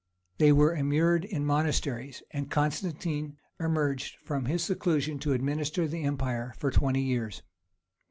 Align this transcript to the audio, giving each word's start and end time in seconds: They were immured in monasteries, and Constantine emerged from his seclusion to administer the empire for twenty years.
They 0.39 0.51
were 0.51 0.73
immured 0.75 1.25
in 1.25 1.45
monasteries, 1.45 2.23
and 2.31 2.49
Constantine 2.49 3.37
emerged 3.59 4.17
from 4.25 4.45
his 4.45 4.63
seclusion 4.63 5.19
to 5.19 5.33
administer 5.33 5.87
the 5.87 6.05
empire 6.05 6.55
for 6.57 6.71
twenty 6.71 7.03
years. 7.03 7.43